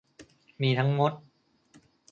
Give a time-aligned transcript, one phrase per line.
[0.61, 1.11] มีทั้งมด